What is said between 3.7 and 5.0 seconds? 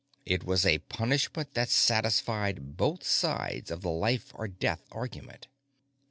the life or death